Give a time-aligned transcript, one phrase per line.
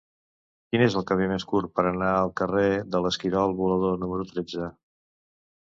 [0.69, 2.65] Quin és el camí més curt per anar al carrer
[2.97, 4.73] de l'Esquirol Volador número tretze?